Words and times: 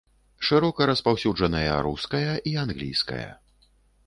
Шырока 0.47 0.87
распаўсюджаныя 0.91 1.75
руская 1.89 2.33
і 2.53 2.55
англійская. 2.65 3.29